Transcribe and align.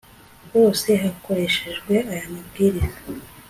hose 0.51 0.89
hakoreshejwe 1.03 1.93
aya 2.11 2.25
mabwiriza 2.33 2.99